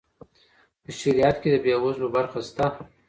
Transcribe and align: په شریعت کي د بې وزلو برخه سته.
په 0.83 0.89
شریعت 0.99 1.35
کي 1.41 1.49
د 1.51 1.55
بې 1.63 1.73
وزلو 1.83 2.07
برخه 2.15 2.39
سته. 2.47 2.65